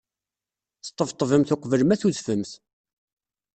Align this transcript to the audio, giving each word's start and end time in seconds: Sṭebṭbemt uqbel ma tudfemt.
Sṭebṭbemt 0.87 1.53
uqbel 1.55 1.81
ma 1.85 1.95
tudfemt. 2.01 2.51